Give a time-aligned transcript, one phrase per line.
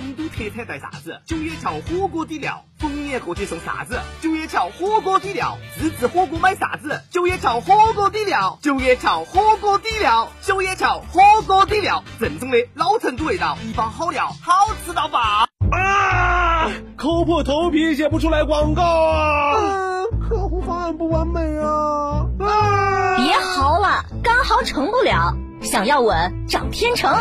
[0.00, 1.20] 特产带啥子？
[1.24, 3.98] 九叶桥火锅底料，逢年过节送啥子？
[4.20, 7.00] 九叶桥火锅底料，自制火锅买啥子？
[7.10, 14.52] 九叶桥火锅底料，九叶桥火锅底料，九叶桥火锅底料，正宗的老成都味道，一包好料，好
[14.84, 15.18] 吃到爆！
[15.72, 16.70] 啊！
[16.98, 19.56] 抠破头皮写不出来广告啊！
[20.28, 22.26] 客户方案不完美啊！
[22.40, 23.16] 啊！
[23.16, 27.16] 别嚎了，刚好成不了，想要稳找天成。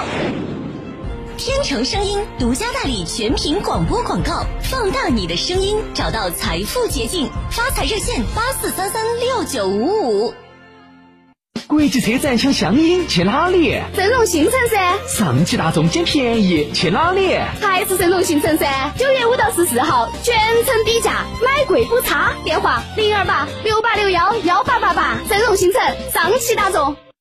[1.38, 7.30] 天成声音独家代理全屏广播广告，放大你的声音，找到财富捷径。
[7.52, 10.34] 发财热线八四三三六九五五。
[11.68, 13.82] 国际车展抢香烟去哪里？
[13.96, 14.98] 深融新城噻。
[15.08, 17.38] 上汽大众捡便宜去哪里？
[17.62, 18.94] 还是深融新城噻。
[18.98, 22.34] 九月五到十四号，全程低价，买贵补差。
[22.46, 25.18] 电话零二八六八六幺幺八八八。
[25.28, 25.82] 深融新城，
[26.14, 26.96] 上汽大众。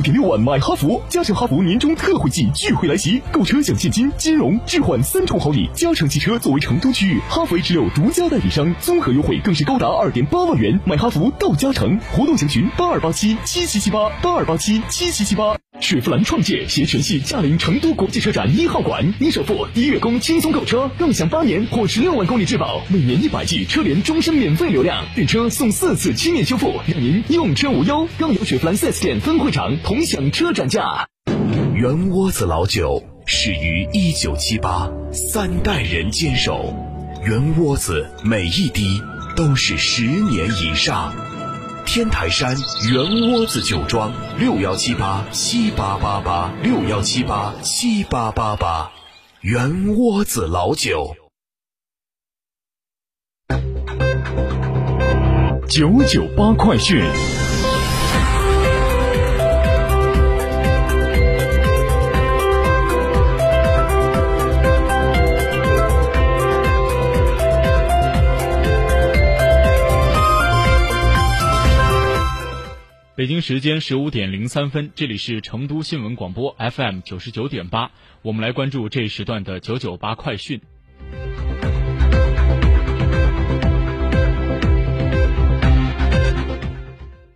[0.00, 5.68] 六点六万买哈弗，加诚哈弗年终特惠季聚会来袭，购车享现金、金融、置换三重好礼。
[5.74, 10.80] 加诚汽车作为成都区域哈弗 H 六独家代理商，综合优惠更是高达二点八万元。
[10.86, 15.54] 买哈弗到加诚，活动详询八二八七七七七八八二八七七七七八。
[15.80, 28.06] 雪佛兰创界携全系驾临成都国际车展一号馆，低首付、低月供，轻松购车，共享八年或十六万公里质保，每年一百 G 车联终身免费流量，订车送四次漆面修复，让您用车无忧。
[28.18, 31.06] 更有雪佛兰 4S 店分会场同享车展价。
[31.74, 36.74] 圆窝子老酒始于一九七八，三代人坚守，
[37.26, 39.00] 圆窝子每一滴
[39.34, 41.14] 都是十年以上。
[41.92, 42.56] 天台山
[42.88, 48.92] 圆窝子酒庄六幺七八七八八八六幺七八七八八八，
[49.40, 51.16] 圆窝子老酒。
[55.68, 57.02] 九九八快讯。
[73.20, 77.90] 北京时间十五点零三分，这里是成都新闻广播 FM 九十九点八，
[78.22, 80.58] 我们来关注这一时段的九九八快讯。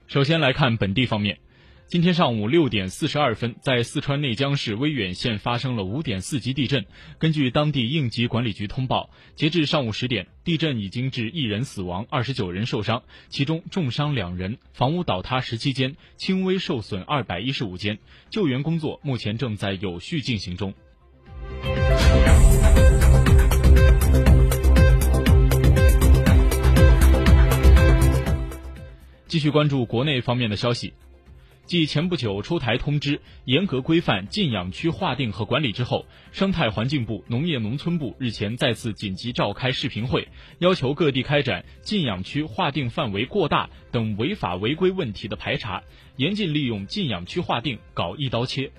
[0.07, 1.44] 首先来看本地方面。
[1.87, 6.87] 今天上午六点四十二分，在四川内江市威远县发生了五点四级地震。
[7.19, 17.99] 根据当地应急管理局通报，截至上午十点，地震已经致一人死亡，二十九人受伤，其中重伤两人，房屋倒塌十七间，轻微受损二百一十五间。
[18.29, 20.75] 救援工作目前正在有序进行中。
[29.29, 30.95] 继续关注国内方面的消息。
[31.67, 45.83] 继前不久出台通知，严格规范禁养区划定和管理之后，生态环境部、农业农村部日前再次紧急召开视频会，要求各地开展禁养区划定范围过大等违法违规问题的排查，
[46.17, 48.71] 严禁利用禁养区划定搞一刀切。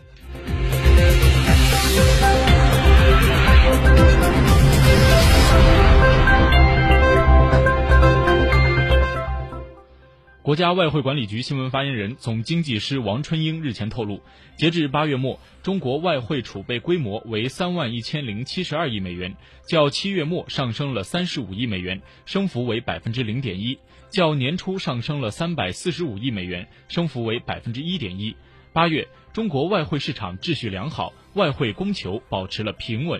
[10.46, 14.22] 国家外汇管理局新闻发言人、总经济师王春英日前透露，
[14.60, 19.36] 截至八月末，中国外汇储备规模为三万一千零七十二亿美元，
[19.68, 23.80] 较七月末上升了三十五亿美元，升幅为百分之零点一；
[24.12, 28.36] 较年初上升了三百四十五亿美元，升幅为百分之一点一。
[28.72, 33.20] 八月，中国外汇市场秩序良好，外汇供求保持了平稳。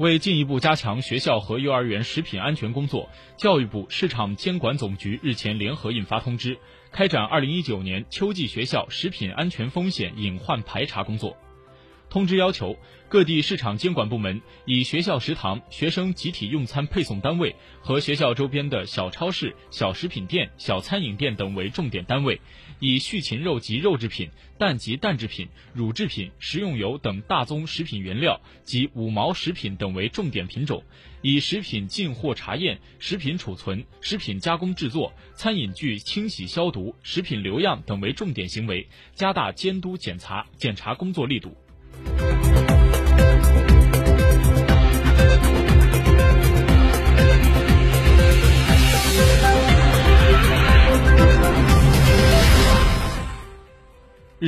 [0.00, 6.56] 为进一步加强学校和幼儿园食品安全工作，教育部市场监管总局日前联合印发通知，
[6.90, 11.36] 开展二零一九年秋季学校食品安全风险隐患排查工作。
[12.10, 12.76] 通知要求，
[13.08, 22.40] 各地市场监管部门以学校食堂、学生集体用餐配送单位和学校周边的小超市、小食品店、小餐饮店等为重点单位，
[22.80, 24.28] 以畜禽肉及肉制品、
[24.58, 30.82] 蛋及蛋制品、乳制品、食用油等大宗食品原料及五毛食品等为重点品种，
[31.22, 41.56] 以食品进货查验、食品储存、食品加工制作、餐饮具清洗消毒、食品留样等为重点行为，加大监督检查检查工作力度。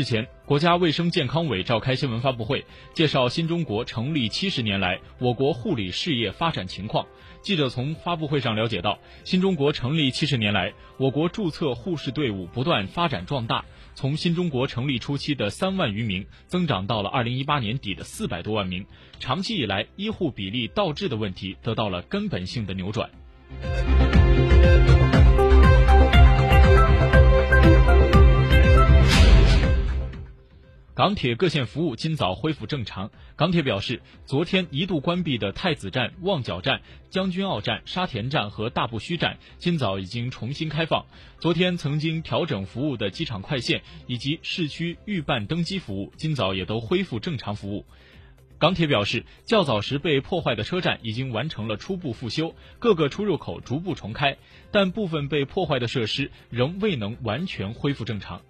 [0.03, 7.07] 日前，国家卫生健康委召开新闻发布会，介绍新中国成立七十年来我国护理事业发展情况。
[7.41, 13.65] 记者从发布会上了解到，新中国成立七十年来，我国注册护士队伍不断发展壮大。
[13.95, 18.85] 从新中国成立初期的三万余名，增长到了二零一八年底的四百多万名。
[19.21, 23.09] 长期以来，医护比例倒置的问题得到了根本性的扭转。
[31.03, 33.11] 港铁各线服务今早恢复正常。
[33.35, 41.05] 港铁表示，昨天一度关闭的太子站、旺角站、将军澳站、沙田站和大埔墟站，今早已经重新开放。
[41.41, 47.85] 昨天曾经调整服务的机场快线以及市区预办登机服务，今早也都恢复正常服务。
[48.59, 54.37] 港铁表示，较早时被破坏的车站已经完成了初步复修，各个出入口逐步重开，
[54.71, 58.41] 但部分被破坏的设施仍未能完全恢复正常。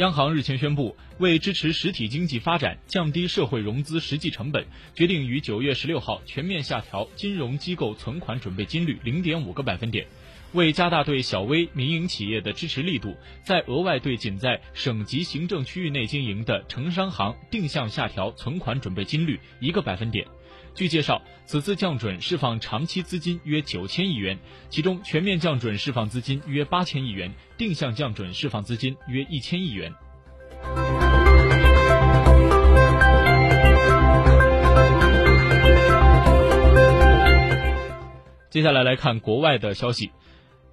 [0.00, 4.64] 央行日前宣布，为支持实体经济发展，降低社会融资实际成本，
[4.94, 10.06] 决定于九月十六号全面下调金融机构存款准备金率零点五个百分点。
[10.54, 13.14] 为加大对小微民营企业的支持力度，
[13.44, 20.26] 再额外对仅在省级行政区域内经营的城商行定向下调存款准备金率一个百分点。
[20.74, 24.38] 据介绍，此次降准释放长期资金约九千亿元，
[24.70, 29.92] 其中全面降准释放资金约八千亿元，定向降准释放资金约一千亿元。
[38.48, 40.10] 接下来来看国外的消息，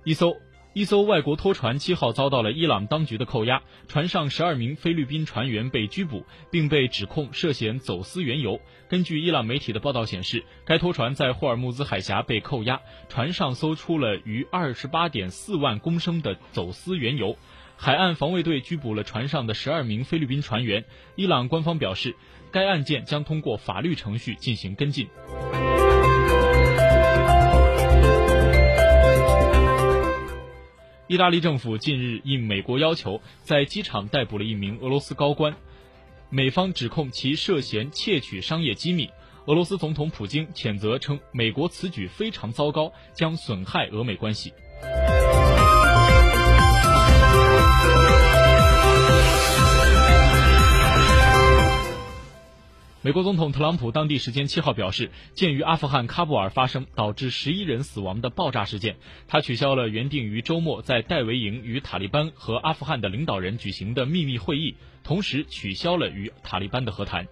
[0.03, 0.35] 一艘。
[0.77, 8.61] 一艘外国拖船七号遭到了伊朗当局的扣押，船上十二名菲律宾船员被拘捕，并被指控涉嫌走私原油。
[8.87, 12.79] 根据伊朗媒体的报道显示，该拖船在霍尔木兹海峡被扣押，
[13.09, 17.35] 船上搜出了逾二十八点四万公升的走私原油。
[17.75, 20.85] 海岸防卫队拘捕了船上的十二名菲律宾船员。
[21.15, 22.15] 伊朗官方表示，
[22.51, 25.07] 该案件将通过法律程序进行跟进。
[31.07, 35.55] 意大利政府近日应美国要求，在机场逮捕了一名俄罗斯高官，
[36.29, 39.09] 美方指控其涉嫌窃取商业机密。
[39.45, 44.51] 俄罗斯总统普京谴责称，美国此举非常糟糕，将损害俄美关系。
[53.03, 58.97] 美国总统特朗普当地时间七号表示，鉴于阿富汗喀布尔发生导致十一人死亡的爆炸事件，
[59.27, 67.27] 他取消了原定于周末在戴维营与塔利班和阿富汗的领导人举行的秘密会议，同时取消了与塔利班的和谈。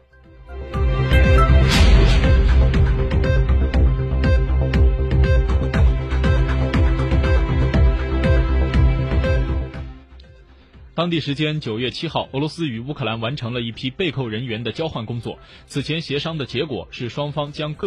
[10.96, 15.38] 当地时间九月七号，俄罗斯与乌克兰完成了一批被扣人员的交换工作。
[15.68, 17.84] 此前协商的结果是，双方将各。